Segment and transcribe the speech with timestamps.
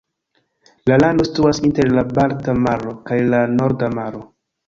[0.91, 4.27] La lando situas inter la Balta maro kaj la Norda Maro.